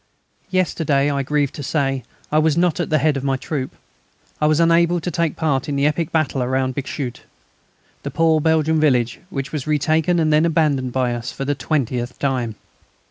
[0.49, 2.01] Yesterday, I grieve to say,
[2.31, 3.75] I was not at the head of my troop.
[4.41, 7.21] I was unable to take part in the epic battle round Bixschoote,
[8.01, 12.17] the poor Belgian village which was retaken and then abandoned by us for the twentieth
[12.17, 12.55] time.